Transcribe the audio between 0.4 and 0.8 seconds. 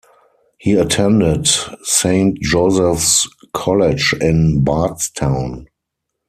He